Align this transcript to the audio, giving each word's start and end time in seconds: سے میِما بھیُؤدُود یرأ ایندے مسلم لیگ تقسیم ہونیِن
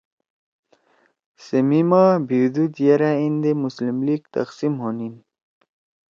سے 1.43 1.57
میِما 1.67 2.03
بھیُؤدُود 2.27 2.73
یرأ 2.85 3.11
ایندے 3.21 3.51
مسلم 3.63 3.97
لیگ 4.05 4.21
تقسیم 4.35 4.73
ہونیِن 4.81 5.13